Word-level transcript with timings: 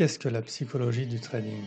Qu'est-ce 0.00 0.18
que 0.18 0.30
la 0.30 0.40
psychologie 0.40 1.06
du 1.06 1.20
trading? 1.20 1.62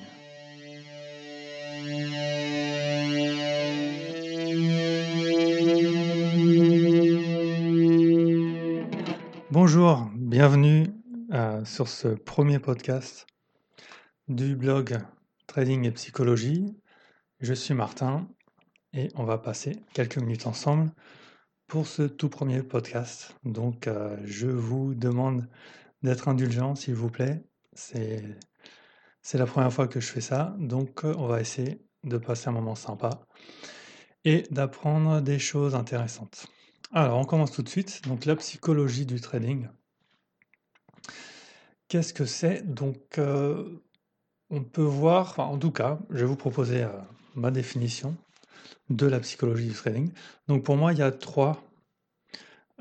Bonjour, 9.52 10.10
bienvenue 10.16 10.88
euh, 11.32 11.64
sur 11.64 11.88
ce 11.88 12.08
premier 12.08 12.58
podcast 12.58 13.28
du 14.28 14.56
blog 14.56 14.98
Trading 15.46 15.86
et 15.86 15.92
Psychologie. 15.92 16.76
Je 17.40 17.54
suis 17.54 17.76
Martin 17.76 18.28
et 18.94 19.10
on 19.14 19.26
va 19.26 19.38
passer 19.38 19.76
quelques 19.94 20.18
minutes 20.18 20.48
ensemble 20.48 20.92
pour 21.68 21.86
ce 21.86 22.02
tout 22.02 22.30
premier 22.30 22.64
podcast. 22.64 23.36
Donc 23.44 23.86
euh, 23.86 24.18
je 24.24 24.48
vous 24.48 24.96
demande 24.96 25.48
d'être 26.02 26.30
indulgent 26.30 26.74
s'il 26.74 26.96
vous 26.96 27.12
plaît. 27.12 27.44
C'est, 27.76 28.24
la 29.34 29.46
première 29.46 29.72
fois 29.72 29.88
que 29.88 30.00
je 30.00 30.08
fais 30.08 30.22
ça, 30.22 30.56
donc 30.60 31.04
euh, 31.04 31.14
on 31.18 31.28
va 31.28 31.42
essayer 31.42 31.82
de 32.04 32.18
passer 32.18 32.50
un 32.50 32.52
moment 32.52 32.76
sympa 32.76 33.26
et 34.26 34.44
d'apprendre 34.52 35.22
des 35.22 35.40
choses 35.40 35.76
intéressantes. 35.76 36.48
Alors 36.92 37.20
on 37.20 37.26
commence 37.26 37.52
tout 37.52 37.64
de 37.64 37.70
suite. 37.70 38.02
Donc 38.08 38.26
la 38.26 38.36
psychologie 38.36 39.06
du 39.06 39.20
trading. 39.20 39.68
Qu'est-ce 41.88 42.14
que 42.14 42.26
c'est? 42.26 42.62
Donc 42.74 43.18
euh, 43.18 43.82
on 44.50 44.64
peut 44.64 44.82
voir, 44.82 45.40
en 45.40 45.58
tout 45.58 45.72
cas, 45.72 46.00
je 46.10 46.20
vais 46.20 46.26
vous 46.26 46.36
proposer 46.36 46.86
ma 47.36 47.52
définition 47.52 48.16
de 48.90 49.08
la 49.08 49.20
psychologie 49.20 49.68
du 49.68 49.74
trading. 49.74 50.12
Donc 50.48 50.64
pour 50.64 50.78
moi, 50.78 50.94
il 50.94 51.00
y 51.00 51.02
a 51.02 51.12
trois 51.12 51.64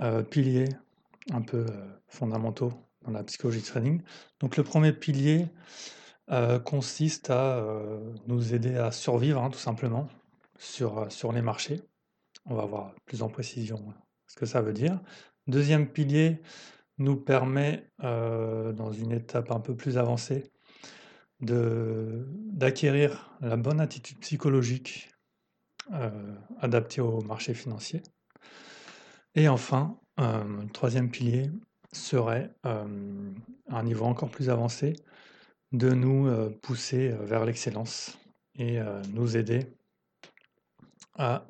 euh, 0.00 0.22
piliers 0.22 0.68
un 1.30 1.42
peu 1.42 1.66
euh, 1.68 1.86
fondamentaux 2.08 2.72
la 3.10 3.24
psychologie 3.24 3.60
du 3.60 3.66
trading. 3.66 4.02
Donc 4.40 4.56
le 4.56 4.62
premier 4.62 4.92
pilier 4.92 5.48
euh, 6.30 6.58
consiste 6.58 7.30
à 7.30 7.64
nous 8.26 8.54
aider 8.54 8.76
à 8.76 8.92
survivre, 8.92 9.42
hein, 9.42 9.50
tout 9.50 9.58
simplement, 9.58 10.08
sur, 10.58 11.10
sur 11.10 11.32
les 11.32 11.42
marchés. 11.42 11.80
On 12.46 12.54
va 12.54 12.64
voir 12.64 12.94
plus 13.06 13.22
en 13.22 13.28
précision 13.28 13.94
ce 14.26 14.36
que 14.36 14.46
ça 14.46 14.62
veut 14.62 14.72
dire. 14.72 15.00
Deuxième 15.46 15.88
pilier 15.88 16.40
nous 16.98 17.16
permet, 17.16 17.90
dans 18.00 18.92
une 18.92 19.12
étape 19.12 19.50
un 19.50 19.60
peu 19.60 19.74
plus 19.74 19.98
avancée, 19.98 20.52
d'acquérir 21.40 23.36
la 23.40 23.56
bonne 23.56 23.80
attitude 23.80 24.18
psychologique 24.20 25.12
euh, 25.92 26.34
adapté 26.60 27.00
au 27.00 27.20
marché 27.22 27.54
financier. 27.54 28.02
Et 29.34 29.48
enfin, 29.48 29.98
euh, 30.20 30.64
troisième 30.72 31.10
pilier 31.10 31.50
serait, 31.92 32.50
euh, 32.66 33.32
à 33.70 33.78
un 33.78 33.82
niveau 33.82 34.04
encore 34.04 34.30
plus 34.30 34.50
avancé, 34.50 34.94
de 35.72 35.90
nous 35.90 36.28
pousser 36.60 37.08
vers 37.22 37.46
l'excellence 37.46 38.18
et 38.56 38.78
nous 39.14 39.38
aider 39.38 39.66
à 41.14 41.46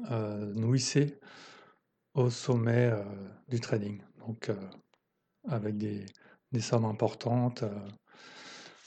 nous 0.55 0.77
hisser 0.77 1.19
au 2.15 2.31
sommet 2.31 2.93
du 3.49 3.59
trading. 3.59 4.01
Donc, 4.21 4.49
avec 5.49 5.77
des, 5.77 6.07
sommes 6.61 6.85
importantes, 6.85 7.65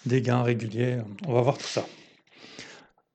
des 0.06 0.22
gains 0.22 0.42
réguliers. 0.42 1.02
On 1.28 1.34
va 1.34 1.42
voir 1.42 1.58
tout 1.58 1.68
ça. 1.68 1.86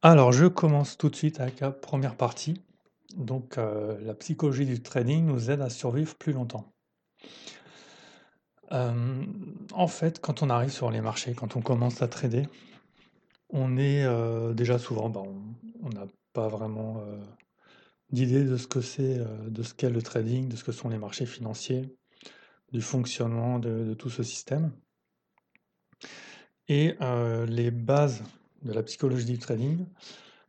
Alors, 0.03 0.33
je 0.33 0.47
commence 0.47 0.97
tout 0.97 1.11
de 1.11 1.17
suite 1.17 1.41
avec 1.41 1.61
la 1.61 1.71
première 1.71 2.17
partie. 2.17 2.63
Donc, 3.17 3.59
euh, 3.59 3.99
la 4.01 4.15
psychologie 4.15 4.65
du 4.65 4.83
trading 4.83 5.27
nous 5.27 5.51
aide 5.51 5.61
à 5.61 5.69
survivre 5.69 6.15
plus 6.15 6.33
longtemps. 6.33 6.73
Euh, 8.73 9.25
en 9.73 9.89
fait, 9.89 10.21
quand 10.21 10.43
on 10.43 10.51
arrive 10.51 10.71
sur 10.71 10.91
les 10.91 11.01
marchés, 11.01 11.35
quand 11.35 11.57
on 11.57 11.61
commence 11.61 12.03
à 12.03 12.09
trader, 12.09 12.47
on 13.49 13.77
est 13.77 14.05
euh, 14.05 14.55
déjà 14.55 14.79
souvent, 14.79 15.09
bah, 15.09 15.23
on 15.83 15.89
n'a 15.89 16.07
pas 16.33 16.49
vraiment 16.49 17.03
d'idée 18.11 18.45
de 18.45 18.57
ce 18.57 18.69
que 18.69 18.81
c'est, 18.81 19.19
de 19.49 19.63
ce 19.63 19.75
qu'est 19.75 19.91
le 19.91 20.03
trading, 20.03 20.49
de 20.49 20.57
ce 20.57 20.63
que 20.63 20.73
sont 20.73 20.89
les 20.89 20.99
marchés 20.99 21.27
financiers, 21.27 21.97
du 22.73 22.83
fonctionnement 22.83 23.59
de 23.59 23.95
tout 23.95 24.11
ce 24.11 24.23
système. 24.23 24.71
Et 26.69 26.95
les 27.49 27.73
bases 27.73 28.23
de 28.63 28.73
la 28.73 28.85
psychologie 28.85 29.25
du 29.25 29.39
trading 29.39 29.87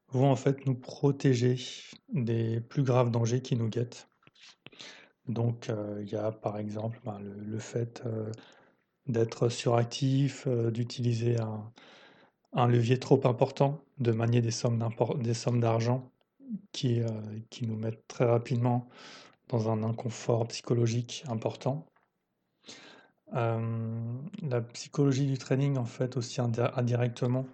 vont 0.09 0.29
en 0.29 0.35
fait 0.35 0.65
nous 0.65 0.75
protéger 0.75 1.57
des 2.13 2.59
plus 2.61 2.83
graves 2.83 3.11
dangers 3.11 3.41
qui 3.41 3.55
nous 3.55 3.69
guettent. 3.69 4.07
Donc 5.31 5.69
euh, 5.69 6.01
il 6.03 6.09
y 6.09 6.15
a 6.15 6.31
par 6.31 6.57
exemple 6.57 6.99
ben, 7.05 7.19
le, 7.19 7.57
fait 7.57 8.03
euh, 8.05 8.31
d'être 9.07 9.49
suractif, 9.49 10.45
euh, 10.47 10.71
d'utiliser 10.71 11.37
un, 12.53 12.67
levier 12.67 12.99
trop 12.99 13.25
important, 13.25 13.79
de 13.99 14.11
manier 14.11 14.41
des 14.41 14.51
sommes 14.51 14.79
d'argent 15.59 16.11
qui, 16.73 17.01
nous 17.61 17.75
mettent 17.77 18.05
très 18.09 18.25
rapidement 18.25 18.89
dans 19.47 19.69
un 19.69 19.83
inconfort 19.83 20.47
psychologique 20.49 21.23
important. 21.29 21.85
la 23.31 24.61
psychologie 24.73 25.27
du 25.27 25.37
trading, 25.37 25.77
en 25.77 25.85
fait, 25.85 26.17
aussi 26.17 26.41
indirectement, 26.41 27.45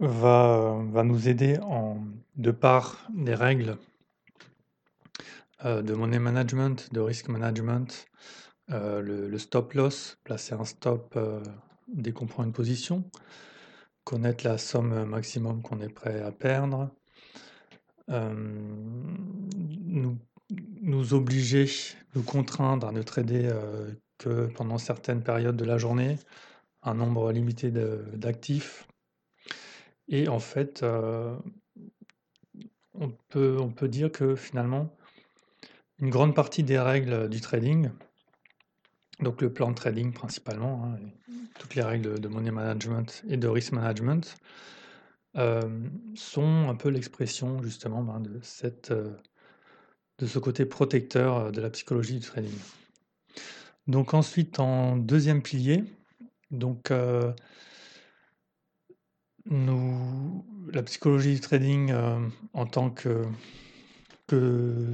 va, 0.00 0.76
va 0.90 1.04
nous 1.04 1.28
aider 1.28 1.58
en, 1.60 1.98
de 2.36 2.50
par 2.50 3.06
des 3.14 3.34
règles 3.34 3.78
de 5.64 5.94
money 5.94 6.18
management, 6.18 6.92
de 6.92 7.00
risk 7.00 7.28
management, 7.28 8.06
euh, 8.70 9.00
le, 9.00 9.38
stop 9.38 9.72
loss, 9.74 10.18
placer 10.24 10.54
un 10.54 10.64
stop 10.64 11.14
euh, 11.16 11.42
dès 11.88 12.12
qu'on 12.12 12.26
prend 12.26 12.44
une 12.44 12.52
position, 12.52 13.04
connaître 14.04 14.44
la 14.44 14.58
somme 14.58 15.04
maximum 15.04 15.62
qu'on 15.62 15.80
est 15.80 15.88
prêt 15.88 16.20
à 16.22 16.32
perdre, 16.32 16.90
nous, 20.82 21.14
obliger, 21.14 21.66
nous 22.14 22.22
contraindre 22.22 22.86
à 22.86 22.92
ne 22.92 23.00
trader 23.02 23.50
que 24.18 24.46
pendant 24.54 24.76
certaines 24.76 25.22
périodes 25.22 25.56
de 25.56 25.64
la 25.64 25.78
journée, 25.78 26.18
un 26.82 26.92
nombre 26.94 27.32
limité 27.32 27.70
d'actifs, 27.70 28.86
et 30.08 30.28
en 30.28 30.38
fait, 30.38 30.82
euh, 30.82 31.36
on 32.94 33.10
peut 33.28 33.56
on 33.60 33.70
peut 33.70 33.88
dire 33.88 34.12
que 34.12 34.36
finalement, 34.36 34.94
une 36.04 36.10
grande 36.10 36.34
partie 36.34 36.62
des 36.62 36.78
règles 36.78 37.30
du 37.30 37.40
trading, 37.40 37.88
donc 39.20 39.40
le 39.40 39.50
plan 39.50 39.70
de 39.70 39.74
trading 39.74 40.12
principalement, 40.12 40.84
hein, 40.84 40.98
toutes 41.58 41.74
les 41.76 41.82
règles 41.82 42.20
de 42.20 42.28
money 42.28 42.50
management 42.50 43.22
et 43.26 43.38
de 43.38 43.48
risk 43.48 43.72
management, 43.72 44.36
euh, 45.36 45.62
sont 46.14 46.68
un 46.68 46.74
peu 46.74 46.90
l'expression 46.90 47.62
justement, 47.62 48.02
ben, 48.02 48.20
de 48.20 48.38
cette, 48.42 48.90
euh, 48.90 49.14
de 50.18 50.26
ce 50.26 50.38
côté 50.38 50.66
protecteur, 50.66 51.50
de 51.52 51.60
la 51.62 51.70
psychologie 51.70 52.18
du 52.18 52.26
trading. 52.26 52.58
Donc 53.86 54.12
ensuite 54.12 54.60
en 54.60 54.98
deuxième 54.98 55.40
pilier, 55.40 55.84
donc, 56.50 56.90
la 59.40 60.82
psychologie 60.84 61.34
du 61.34 61.40
trading 61.40 61.90
euh, 61.92 62.28
en 62.52 62.66
tant 62.66 62.90
que 62.90 63.24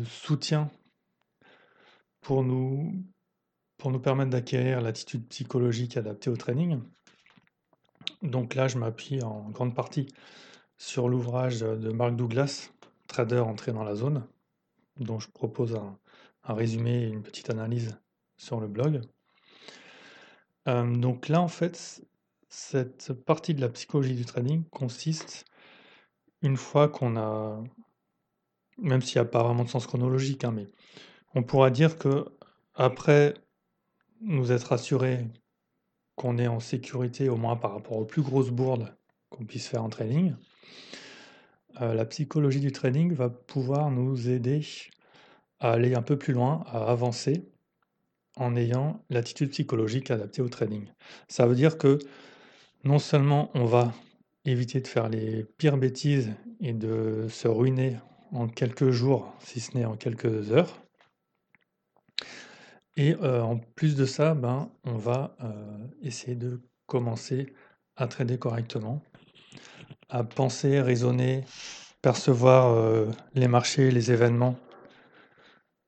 soutien 0.06 0.70
pour 2.30 2.44
nous, 2.44 2.92
pour 3.76 3.90
nous 3.90 3.98
permettre 3.98 4.30
d'acquérir 4.30 4.80
l'attitude 4.80 5.26
psychologique 5.26 5.96
adaptée 5.96 6.30
au 6.30 6.36
trading. 6.36 6.80
Donc 8.22 8.54
là, 8.54 8.68
je 8.68 8.78
m'appuie 8.78 9.20
en 9.20 9.50
grande 9.50 9.74
partie 9.74 10.06
sur 10.78 11.08
l'ouvrage 11.08 11.58
de 11.58 11.90
Mark 11.90 12.14
Douglas, 12.14 12.70
Trader 13.08 13.40
entré 13.40 13.72
dans 13.72 13.82
la 13.82 13.96
zone, 13.96 14.28
dont 14.96 15.18
je 15.18 15.28
propose 15.28 15.74
un, 15.74 15.98
résumé 16.44 17.02
et 17.02 17.08
une 17.08 17.24
petite 17.24 17.50
analyse 17.50 17.98
sur 18.36 18.60
le 18.60 18.68
blog. 18.68 19.00
Euh, 20.68 20.96
donc 20.98 21.26
là, 21.26 21.40
en 21.40 21.48
fait, 21.48 22.00
cette 22.48 23.12
partie 23.12 23.54
de 23.54 23.60
la 23.60 23.70
psychologie 23.70 24.14
du 24.14 24.24
trading 24.24 24.62
consiste, 24.70 25.46
une 26.42 26.56
fois 26.56 26.88
qu'on 26.88 27.16
a, 27.16 27.60
même 28.78 29.02
s'il 29.02 29.20
n'y 29.20 29.26
a 29.26 29.28
pas 29.28 29.42
vraiment 29.42 29.64
de 29.64 29.68
sens 29.68 29.88
chronologique, 29.88 30.44
hein, 30.44 30.52
mais 30.52 30.68
on 31.34 31.42
pourra 31.42 31.70
dire 31.70 31.98
que 31.98 32.26
après 32.74 33.34
nous 34.20 34.52
être 34.52 34.72
assurés 34.72 35.26
qu'on 36.16 36.38
est 36.38 36.48
en 36.48 36.60
sécurité, 36.60 37.28
au 37.28 37.36
moins 37.36 37.56
par 37.56 37.72
rapport 37.72 37.96
aux 37.96 38.04
plus 38.04 38.22
grosses 38.22 38.50
bourdes 38.50 38.94
qu'on 39.30 39.44
puisse 39.44 39.66
faire 39.66 39.82
en 39.82 39.88
trading, 39.88 40.34
euh, 41.80 41.94
la 41.94 42.04
psychologie 42.04 42.60
du 42.60 42.72
trading 42.72 43.12
va 43.14 43.30
pouvoir 43.30 43.90
nous 43.90 44.28
aider 44.28 44.60
à 45.60 45.72
aller 45.72 45.94
un 45.94 46.02
peu 46.02 46.18
plus 46.18 46.34
loin, 46.34 46.64
à 46.66 46.90
avancer 46.90 47.48
en 48.36 48.56
ayant 48.56 49.02
l'attitude 49.10 49.50
psychologique 49.50 50.10
adaptée 50.10 50.42
au 50.42 50.48
trading. 50.48 50.86
Ça 51.28 51.46
veut 51.46 51.54
dire 51.54 51.78
que 51.78 51.98
non 52.84 52.98
seulement 52.98 53.50
on 53.54 53.64
va 53.64 53.92
éviter 54.44 54.80
de 54.80 54.86
faire 54.86 55.08
les 55.08 55.44
pires 55.58 55.76
bêtises 55.76 56.32
et 56.60 56.72
de 56.72 57.26
se 57.28 57.48
ruiner 57.48 57.96
en 58.32 58.48
quelques 58.48 58.90
jours, 58.90 59.32
si 59.40 59.60
ce 59.60 59.76
n'est 59.76 59.84
en 59.84 59.96
quelques 59.96 60.52
heures. 60.52 60.80
Et 63.00 63.16
euh, 63.22 63.40
en 63.40 63.56
plus 63.56 63.96
de 63.96 64.04
ça, 64.04 64.34
ben, 64.34 64.70
on 64.84 64.98
va 64.98 65.34
euh, 65.42 65.78
essayer 66.02 66.34
de 66.34 66.60
commencer 66.84 67.54
à 67.96 68.06
trader 68.06 68.36
correctement, 68.36 69.02
à 70.10 70.22
penser, 70.22 70.82
raisonner, 70.82 71.42
percevoir 72.02 73.06
les 73.34 73.48
marchés, 73.48 73.90
les 73.90 74.12
événements 74.12 74.58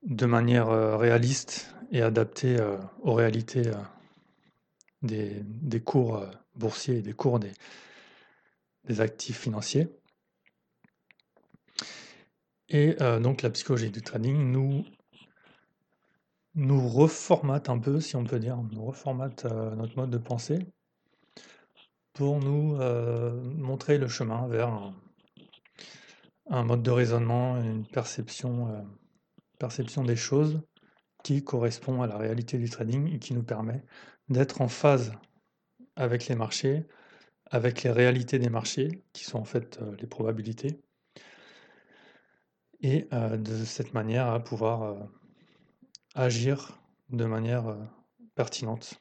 de 0.04 0.24
manière 0.24 0.68
réaliste 0.98 1.74
et 1.90 2.00
adaptée 2.00 2.56
aux 3.00 3.14
réalités 3.14 3.70
des, 5.02 5.80
cours 5.80 6.24
boursiers 6.54 6.98
et 6.98 7.02
des 7.02 7.14
cours 7.14 7.40
des 7.40 9.00
actifs 9.00 9.38
financiers. 9.38 9.88
Et 12.68 12.94
donc 13.20 13.42
la 13.42 13.50
psychologie 13.50 13.90
du 13.90 14.02
trading 14.02 14.36
nous, 14.52 14.84
nous 16.54 16.88
reformate 16.88 17.68
un 17.68 17.78
peu, 17.78 18.00
si 18.00 18.16
on 18.16 18.24
peut 18.24 18.38
dire, 18.38 18.58
nous 18.72 18.84
reformate 18.84 19.44
notre 19.44 19.96
mode 19.96 20.10
de 20.10 20.18
pensée 20.18 20.58
pour 22.12 22.40
nous 22.40 22.76
montrer 23.56 23.98
le 23.98 24.08
chemin 24.08 24.46
vers 24.48 24.92
un, 26.50 26.62
mode 26.62 26.82
de 26.82 26.90
raisonnement, 26.90 27.56
une 27.56 27.86
perception, 27.86 28.86
perception 29.58 30.04
des 30.04 30.16
choses 30.16 30.60
qui 31.24 31.42
correspond 31.42 32.02
à 32.02 32.06
la 32.06 32.18
réalité 32.18 32.58
du 32.58 32.68
trading 32.68 33.14
et 33.14 33.18
qui 33.18 33.32
nous 33.32 33.44
permet 33.44 33.82
d'être 34.28 34.60
en 34.60 34.68
phase 34.68 35.12
avec 35.96 36.26
les 36.26 36.34
marchés, 36.34 36.84
avec 37.50 37.82
les 37.82 37.90
réalités 37.90 38.38
des 38.38 38.50
marchés, 38.50 39.02
qui 39.12 39.24
sont 39.24 39.38
en 39.38 39.44
fait 39.44 39.80
les 40.00 40.06
probabilités, 40.06 40.80
et 42.82 43.08
de 43.12 43.64
cette 43.64 43.94
manière 43.94 44.26
à 44.26 44.40
pouvoir 44.40 44.96
agir 46.14 46.78
de 47.10 47.24
manière 47.24 47.76
pertinente 48.34 49.00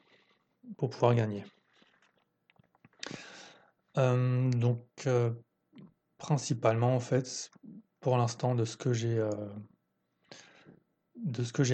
pour 0.76 0.90
pouvoir 0.90 1.14
gagner. 1.14 1.44
donc, 3.96 5.08
principalement, 6.18 6.94
en 6.94 7.00
fait, 7.00 7.50
pour 8.00 8.16
l'instant, 8.16 8.54
de 8.54 8.64
ce 8.64 8.76
que 8.76 8.92
j'ai 8.92 9.20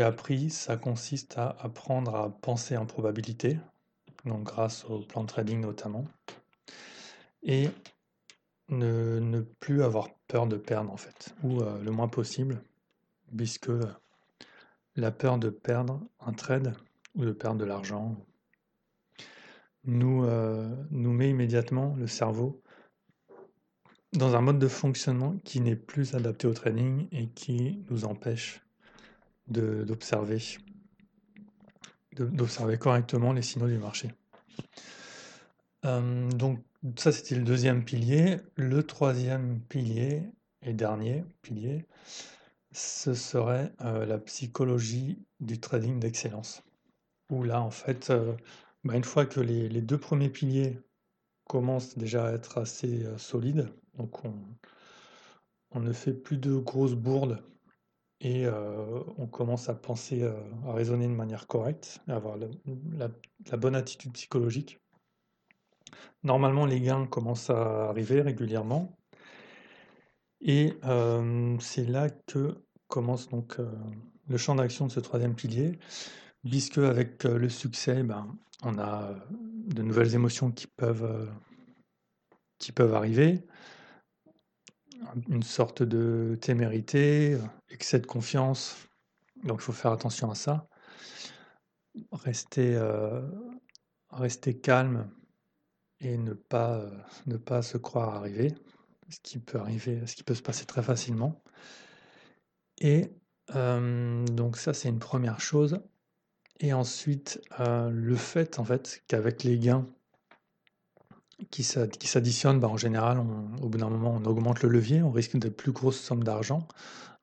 appris, 0.03 0.51
ça 0.51 0.77
consiste 0.77 1.39
à 1.39 1.57
apprendre 1.61 2.15
à 2.15 2.31
penser 2.31 2.77
en 2.77 2.87
probabilité, 2.87 3.59
donc 4.25 4.45
grâce 4.45 4.85
au 4.85 5.01
plan 5.01 5.23
de 5.23 5.29
trading 5.29 5.61
notamment, 5.61 6.05
et 7.43 7.69
ne, 8.69 9.21
ne 9.21 9.41
plus 9.41 9.83
avoir 9.83 10.09
peur 10.27 10.47
de 10.47 10.57
perdre 10.57 10.93
en 10.93 10.97
fait, 10.97 11.35
ou 11.43 11.61
euh, 11.61 11.79
le 11.81 11.91
moins 11.91 12.09
possible, 12.09 12.61
puisque 13.37 13.71
la 14.99 15.11
peur 15.13 15.39
de 15.39 15.49
perdre 15.49 16.01
un 16.21 16.33
trade 16.33 16.75
ou 17.15 17.25
de 17.25 17.33
perdre 17.33 17.59
de 17.59 17.65
l'argent 17.65 18.17
nous, 19.85 20.25
euh, 20.25 20.69
nous 20.91 21.13
met 21.13 21.31
immédiatement 21.31 21.95
le 21.97 22.09
cerveau 22.09 22.61
dans 24.13 24.35
un 24.35 24.41
mode 24.41 24.59
de 24.59 24.69
fonctionnement 24.69 25.37
qui 25.45 25.61
n'est 25.61 25.77
plus 25.77 26.15
adapté 26.15 26.47
au 26.49 26.53
trading 26.53 27.07
et 27.13 27.29
qui 27.29 27.85
nous 27.91 28.05
empêche 28.05 28.61
d'observer 29.47 30.39
d'observer 32.17 32.77
correctement 32.79 33.33
les 33.33 33.43
signaux 33.43 33.69
du 33.69 33.79
marché. 33.79 34.13
Euh, 35.85 36.29
donc 36.31 36.59
ça 36.97 37.13
c'était 37.13 37.37
le 37.37 37.45
deuxième 37.45 37.85
pilier. 37.85 38.39
Le 38.57 38.83
troisième 38.83 39.61
pilier 39.61 40.25
et 40.63 40.73
dernier 40.73 41.25
pilier, 41.43 41.87
ce 42.73 43.15
serait 43.15 43.73
euh, 43.83 44.07
la 44.07 44.19
psychologie 44.19 45.19
du 45.41 45.61
trading 45.61 45.99
d'excellence. 45.99 46.63
Où 47.31 47.43
là 47.43 47.61
en 47.61 47.71
fait, 47.71 48.11
euh, 48.11 48.35
bah, 48.85 48.97
une 48.97 49.05
fois 49.05 49.27
que 49.27 49.41
les, 49.41 49.83
deux 49.83 49.99
premiers 49.99 50.31
piliers 50.31 50.79
commencent 51.49 51.97
déjà 51.97 52.29
à 52.29 52.33
être 52.33 52.59
assez 52.59 53.07
solides, 53.19 53.73
donc 53.95 54.25
on, 54.25 54.35
on 55.71 55.81
ne 55.81 55.93
fait 55.93 56.15
plus 56.15 56.39
de 56.39 56.57
grosses 56.57 56.95
bourdes 56.95 57.43
et 58.21 58.47
on 59.17 59.27
commence 59.29 59.69
à 59.69 59.75
penser, 59.75 60.25
à 60.67 60.73
raisonner 60.73 61.07
de 61.07 61.13
manière 61.13 61.47
correcte, 61.47 62.01
à 62.09 62.17
avoir 62.17 62.37
la, 62.37 63.57
bonne 63.57 63.77
attitude 63.77 64.13
psychologique. 64.13 64.81
Normalement, 66.25 66.67
les 66.67 66.81
gains 66.81 67.07
commencent 67.07 67.51
à 67.51 67.89
arriver 67.89 68.21
régulièrement. 68.21 68.98
Et 70.41 70.75
c'est 71.61 71.85
là 71.85 72.11
que 72.11 72.55
commence 72.87 73.29
donc 73.29 73.57
le 74.29 74.37
champ 74.37 74.55
d'action 74.55 74.87
de 74.87 74.93
ce 74.93 75.01
troisième 75.01 75.35
pilier, 75.35 75.79
puisque 76.45 76.79
avec 76.79 77.25
le 77.25 77.49
succès, 77.49 78.03
ben, 78.03 78.37
on 78.63 78.79
a 78.79 79.15
de 79.31 79.83
nouvelles 79.83 80.15
émotions 80.15 80.51
qui 80.51 80.67
peuvent, 80.67 81.31
qui 82.59 82.73
peuvent 82.73 82.95
arriver 82.95 83.45
une 85.29 85.43
sorte 85.43 85.83
de 85.83 86.37
témérité, 86.41 87.39
excès 87.71 88.01
de 88.01 88.07
confiance. 88.07 88.77
Donc 89.45 89.61
il 89.61 89.63
faut 89.63 89.73
faire 89.73 89.93
attention 89.93 90.31
à 90.31 90.35
ça. 90.35 90.69
Rester, 92.13 92.79
calme 94.63 95.11
et 96.01 96.17
ne 96.17 96.33
pas, 96.33 96.85
ne 97.27 97.37
pas 97.37 97.63
se 97.63 97.77
croire 97.77 98.15
arriver, 98.15 98.55
ce 99.09 99.19
qui 99.23 99.39
peut 99.39 99.59
arriver, 99.59 100.07
ce 100.07 100.17
qui 100.17 100.25
peut 100.25 100.35
se 100.35 100.43
passer 100.43 100.65
très 100.65 100.83
facilement. 100.83 101.43
Et 102.81 103.11
euh, 103.55 104.25
donc 104.27 104.57
ça 104.57 104.75
c'est 104.75 104.89
une 104.89 104.99
première 104.99 105.41
chose. 105.41 105.81
Et 106.61 106.73
ensuite 106.73 107.41
le 107.61 108.17
fait 108.17 108.59
en 108.59 108.65
fait 108.65 109.03
qu'avec 109.07 109.45
les 109.45 109.59
gains 109.59 109.87
qui 111.51 111.63
s'additionnent, 111.63 112.61
bah, 112.61 112.69
en 112.69 112.77
général, 112.77 113.19
au 113.63 113.69
bout 113.69 113.79
d'un 113.79 113.89
moment, 113.89 114.21
on 114.21 114.25
augmente 114.25 114.63
le 114.63 114.69
levier, 114.69 115.03
on 115.03 115.11
risque 115.11 115.37
de 115.37 115.49
plus 115.49 115.73
grosses 115.73 116.01
sommes 116.01 116.25
d'argent. 116.25 116.67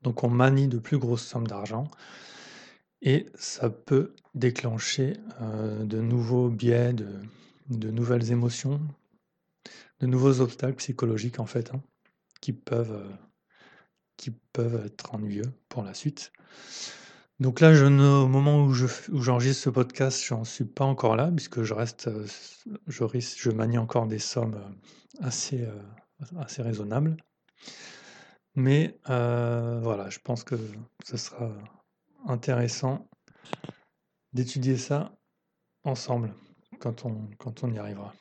Donc 0.04 0.24
on 0.24 0.30
manie 0.30 0.68
de 0.68 0.78
plus 0.78 0.98
grosses 0.98 1.26
sommes 1.26 1.48
d'argent. 1.48 1.86
Et 3.02 3.26
ça 3.36 3.70
peut 3.70 4.16
déclencher 4.34 5.18
euh, 5.42 5.84
de 5.84 6.00
nouveaux 6.00 6.50
biais, 6.50 6.94
de, 6.94 7.92
nouvelles 7.92 8.32
émotions, 8.32 8.80
de 10.00 10.08
nouveaux 10.08 10.42
obstacles 10.42 10.76
psychologiques 10.76 11.40
en 11.40 11.46
fait, 11.46 11.74
hein, 11.74 11.82
qui, 12.42 12.54
peuvent, 12.54 12.92
euh, 12.92 13.16
qui 14.18 14.32
peuvent 14.54 14.86
être 14.86 15.14
ennuyeux 15.14 15.54
pour 15.70 15.84
la 15.84 15.94
suite. 15.94 16.32
Donc 17.40 17.60
là, 17.60 17.74
je 17.74 17.86
au 17.86 18.28
moment 18.28 18.64
où 18.64 18.74
je 18.74 18.88
j'enregistre 19.14 19.64
ce 19.64 19.70
podcast, 19.70 20.24
j'en 20.24 20.46
suis 20.46 20.64
pas 20.64 20.86
encore 20.86 21.18
là 21.18 21.30
puisque 21.36 21.64
je 21.64 21.74
reste, 21.74 22.08
euh, 22.08 22.26
je 22.88 23.04
risque 23.04 23.38
je 23.42 23.52
manie 23.52 23.78
encore 23.78 24.08
des 24.08 24.20
sommes, 24.20 24.56
euh, 24.56 25.22
assez, 25.22 25.68
raisonnables. 26.62 27.18
Mais, 28.56 28.98
voilà, 29.06 30.10
je 30.10 30.20
pense 30.20 30.46
que 30.46 30.56
ce 31.04 31.18
sera 31.18 31.52
intéressant 32.26 33.10
d'étudier 34.32 34.78
ça 34.78 35.14
ensemble 35.84 36.34
quand 36.80 37.04
on 37.06 37.72
y 37.74 37.78
arrivera. 37.78 38.14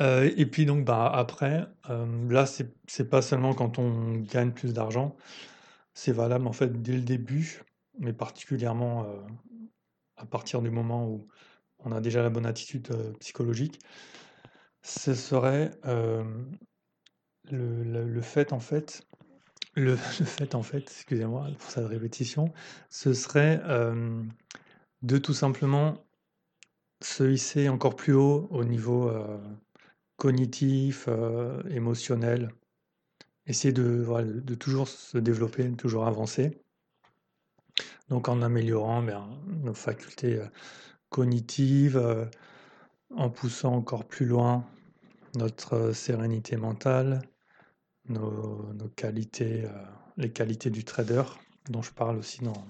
Et 0.00 0.46
puis 0.46 0.64
donc, 0.66 0.84
bah, 0.84 1.10
après, 1.12 1.66
là, 1.88 2.46
c'est 2.46 3.10
pas 3.10 3.22
seulement 3.22 3.54
quand 3.54 3.78
on 3.78 4.16
gagne 4.20 4.52
plus 4.52 4.72
d'argent. 4.72 5.16
C'est 5.94 6.12
valable 6.12 6.46
en 6.46 6.52
fait 6.52 6.82
dès 6.82 6.94
le 6.94 7.02
début, 7.02 7.62
mais 7.98 8.12
particulièrement 8.12 9.04
euh, 9.04 9.20
à 10.16 10.26
partir 10.26 10.62
du 10.62 10.70
moment 10.70 11.06
où 11.08 11.28
on 11.80 11.92
a 11.92 12.00
déjà 12.00 12.22
la 12.22 12.30
bonne 12.30 12.46
attitude 12.46 12.88
euh, 12.92 13.12
psychologique. 13.20 13.80
Ce 14.82 15.14
serait 15.14 15.72
euh, 15.84 16.24
le, 17.50 18.20
fait 18.22 18.52
en 18.52 18.60
fait, 18.60 19.06
le, 19.74 19.96
fait 19.96 20.54
en 20.54 20.62
fait, 20.62 20.78
excusez-moi 20.78 21.48
pour 21.58 21.70
cette 21.70 21.86
répétition, 21.86 22.52
ce 22.88 23.12
serait 23.12 23.60
de 25.02 25.18
tout 25.18 25.34
simplement 25.34 26.02
se 27.02 27.24
hisser 27.24 27.68
encore 27.68 27.96
plus 27.96 28.14
haut 28.14 28.48
au 28.50 28.64
niveau 28.64 29.10
cognitif, 30.20 31.08
émotionnel, 31.70 32.52
essayer 33.46 33.72
de, 33.72 34.04
de 34.22 34.54
toujours 34.54 34.88
se 34.88 35.18
développer, 35.18 35.64
de 35.64 35.74
toujours 35.74 36.06
avancer. 36.06 36.60
Donc 38.08 38.28
en 38.28 38.42
améliorant 38.42 39.02
ben, 39.02 39.28
nos 39.46 39.74
facultés 39.74 40.36
euh, 40.36 40.46
cognitives, 41.08 41.96
euh, 41.96 42.26
en 43.16 43.30
poussant 43.30 43.74
encore 43.74 44.04
plus 44.04 44.26
loin 44.26 44.64
notre 45.36 45.74
euh, 45.74 45.92
sérénité 45.92 46.56
mentale, 46.56 47.22
nos, 48.08 48.74
qualités, 48.96 49.68
les 50.16 50.32
qualités 50.32 50.70
du 50.70 50.84
trader, 50.84 51.22
dont 51.68 51.82
je 51.82 51.92
parle 51.92 52.16
aussi 52.16 52.42
dans, 52.42 52.66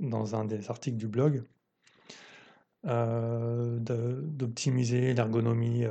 dans 0.00 0.34
un 0.34 0.44
des 0.44 0.70
articles 0.70 0.96
du 0.96 1.06
blog, 1.06 1.44
d'optimiser 2.84 5.14
l'ergonomie 5.14 5.84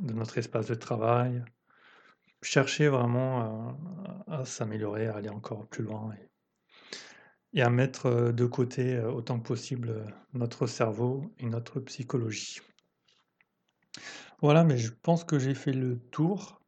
de 0.00 0.12
notre 0.12 0.38
espace 0.38 0.66
de 0.66 0.74
travail, 0.74 1.44
chercher 2.44 2.88
vraiment 2.88 3.76
à, 4.28 4.44
s'améliorer, 4.44 5.06
à 5.06 5.16
aller 5.16 5.28
encore 5.28 5.66
plus 5.66 5.84
loin 5.84 6.14
et, 7.52 7.62
à 7.62 7.70
mettre 7.70 8.06
euh, 8.06 8.32
de 8.32 8.46
côté 8.46 8.96
euh, 8.96 9.12
autant 9.12 9.38
que 9.38 9.46
possible 9.46 9.90
euh, 9.90 10.04
notre 10.32 10.66
cerveau 10.66 11.32
et 11.38 11.46
notre 11.46 11.78
psychologie. 11.78 12.60
Voilà, 14.42 14.64
mais 14.64 14.76
je 14.76 14.90
pense 14.90 15.22
que 15.22 15.38
j'ai 15.38 15.54
fait 15.54 15.72
le 15.72 16.00
tour. 16.10 16.60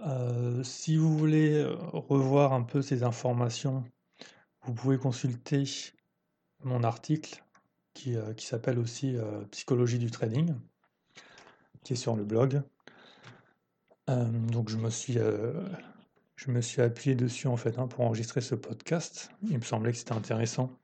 Euh, 0.00 0.62
si 0.62 0.96
vous 0.96 1.18
voulez 1.18 1.54
euh, 1.54 1.74
revoir 1.74 2.52
un 2.52 2.62
peu 2.62 2.80
ces 2.80 3.02
informations, 3.02 3.82
vous 4.62 4.72
pouvez 4.72 4.98
consulter 4.98 5.64
mon 6.62 6.84
article 6.84 7.42
qui, 7.98 8.16
euh, 8.16 8.32
qui 8.32 8.46
s'appelle 8.46 8.78
aussi 8.78 9.16
Psychologie 9.50 9.98
du 9.98 10.10
trading, 10.10 10.54
qui 11.82 11.94
est 11.94 11.96
sur 11.96 12.14
le 12.14 12.24
blog. 12.24 12.62
donc 14.06 14.68
je 14.68 14.76
me 14.76 14.88
suis, 14.88 15.18
je 16.36 16.50
me 16.50 16.60
suis 16.60 16.80
appuyé 16.80 17.16
dessus 17.16 17.48
en 17.48 17.56
fait 17.56 17.78
hein, 17.78 17.88
pour 17.88 18.04
enregistrer 18.04 18.40
ce 18.40 18.54
podcast. 18.54 19.30
Il 19.42 19.58
me 19.58 19.62
semblait 19.62 19.92
que 19.92 19.98
c'était 19.98 20.12
intéressant 20.12 20.78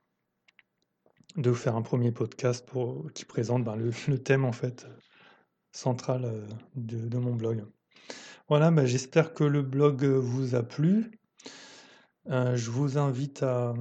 de 1.37 1.49
vous 1.49 1.55
faire 1.55 1.75
un 1.75 1.81
premier 1.81 2.11
podcast 2.11 2.65
pour, 2.65 3.11
qui 3.13 3.25
présente 3.25 3.63
ben, 3.63 3.75
le, 3.75 4.19
thème 4.19 4.45
en 4.45 4.51
fait 4.51 4.85
central 5.71 6.47
de, 6.75 7.17
mon 7.17 7.33
blog. 7.33 7.65
Voilà, 8.49 8.71
bah, 8.71 8.85
j'espère 8.85 9.33
que 9.33 9.43
le 9.43 9.61
blog 9.61 10.03
vous 10.03 10.55
a 10.55 10.63
plu. 10.63 11.11
Euh, 12.29 12.55
je 12.55 12.71
vous 12.71 12.97
invite 12.97 13.43
à, 13.43 13.73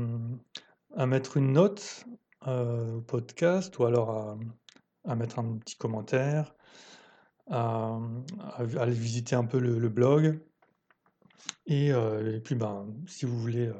à 0.96 1.06
mettre 1.06 1.36
une 1.36 1.52
note 1.52 2.06
euh, 2.46 2.96
au 2.96 3.00
podcast 3.00 3.78
ou 3.78 3.84
alors 3.84 4.36
à, 5.04 5.14
mettre 5.14 5.38
un 5.38 5.58
petit 5.58 5.76
commentaire, 5.76 6.54
à, 7.50 7.98
aller 8.78 8.92
visiter 8.92 9.36
un 9.36 9.44
peu 9.44 9.58
le, 9.58 9.88
blog. 9.88 10.40
Et, 11.66 11.92
euh, 11.92 12.36
et, 12.36 12.40
puis, 12.40 12.54
ben, 12.54 12.86
si 13.06 13.24
vous 13.26 13.38
voulez 13.38 13.70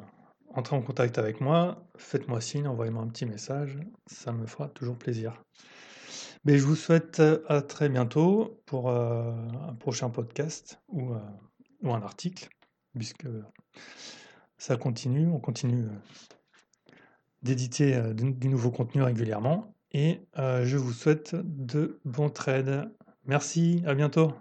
entrer 0.55 0.77
en 0.77 0.83
contact 0.83 1.19
avec 1.19 1.41
moi, 1.41 1.87
faites-moi 1.97 2.41
signe, 2.41 2.67
envoyez-moi 2.67 3.03
un 3.03 3.09
petit 3.09 3.27
message, 3.27 3.79
ça 4.07 4.33
me 4.33 4.47
fera 4.47 4.69
toujours 4.69 4.97
plaisir. 4.97 5.43
Mais 6.45 6.59
je 6.59 6.65
vous 6.65 6.77
souhaite 6.77 7.23
à 7.49 7.63
très 7.63 7.89
bientôt 7.89 8.63
pour 8.67 8.91
un 8.91 9.75
prochain 9.81 10.11
podcast 10.11 10.79
ou, 10.89 11.15
ou, 11.83 11.93
un 11.93 12.03
article, 12.03 12.49
puisque 12.95 13.27
ça 14.59 14.77
continue, 14.77 15.27
on 15.29 15.41
continue 15.41 15.89
d'éditer 17.45 18.01
du 18.15 18.49
nouveau 18.49 18.71
contenu 18.71 19.03
régulièrement. 19.03 19.75
Et 19.93 20.21
je 20.37 20.77
vous 20.77 20.93
souhaite 20.93 21.37
de 21.37 22.01
bons 22.05 22.31
trades. 22.31 22.91
Merci, 23.27 23.83
à 23.87 23.95
bientôt. 23.95 24.33